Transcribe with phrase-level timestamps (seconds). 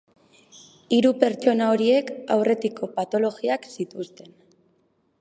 [0.97, 4.39] Hiru pertsona horiek aurretiko patologiak zituzten.